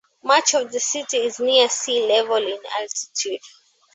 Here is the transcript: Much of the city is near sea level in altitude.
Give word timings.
Much 0.23 0.55
of 0.55 0.71
the 0.71 0.79
city 0.79 1.17
is 1.17 1.39
near 1.39 1.69
sea 1.69 2.07
level 2.07 2.37
in 2.37 2.57
altitude. 2.79 3.39